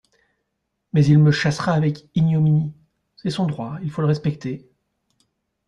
Mais 0.93 1.05
il 1.05 1.19
me 1.19 1.29
chassera 1.29 1.73
avec 1.73 2.07
ignominie! 2.15 2.73
C'est 3.17 3.29
son 3.29 3.45
droit, 3.45 3.77
il 3.83 3.91
faut 3.91 4.01
le 4.01 4.07
respecter. 4.07 4.67